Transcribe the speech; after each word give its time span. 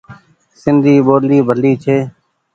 سندي 0.61 0.93
ٻولي 1.05 1.39
ڀلي 1.47 1.71
ڇي۔ 1.83 1.97